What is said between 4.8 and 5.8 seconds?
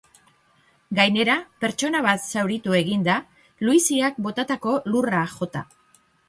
lurra jota.